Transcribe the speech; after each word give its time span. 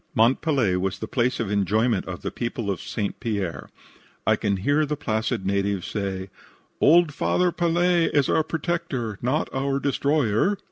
Mont 0.15 0.41
Pelee 0.41 0.77
was 0.77 0.97
the 0.97 1.07
place 1.07 1.39
of 1.39 1.51
enjoyment 1.51 2.07
of 2.07 2.23
the 2.23 2.31
people 2.31 2.71
of 2.71 2.81
St. 2.81 3.19
Pierre. 3.19 3.69
I 4.25 4.35
can 4.35 4.57
hear 4.57 4.83
the 4.83 4.95
placid 4.97 5.45
natives 5.45 5.85
say: 5.85 6.31
"Old 6.79 7.13
Father 7.13 7.51
Pelee 7.51 8.05
is 8.05 8.27
our 8.27 8.43
protector 8.43 9.19
not 9.21 9.47
our 9.53 9.79
destroyer." 9.79 10.57